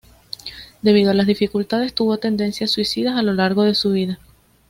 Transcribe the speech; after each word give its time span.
Debido 0.81 1.11
a 1.11 1.13
las 1.13 1.27
dificultades 1.27 1.93
tuvo 1.93 2.17
tendencias 2.17 2.71
suicidas 2.71 3.15
a 3.19 3.21
lo 3.21 3.33
largo 3.35 3.61
de 3.61 3.75
su 3.75 3.91
vida. 3.91 4.17